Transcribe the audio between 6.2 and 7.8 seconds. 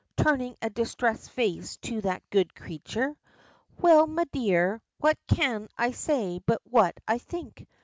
but what I think?"